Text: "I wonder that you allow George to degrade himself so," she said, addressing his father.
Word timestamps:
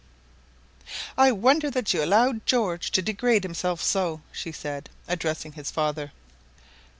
"I 1.15 1.31
wonder 1.31 1.69
that 1.69 1.93
you 1.93 2.03
allow 2.03 2.33
George 2.47 2.89
to 2.93 3.03
degrade 3.03 3.43
himself 3.43 3.83
so," 3.83 4.21
she 4.31 4.51
said, 4.51 4.89
addressing 5.07 5.51
his 5.51 5.69
father. 5.69 6.11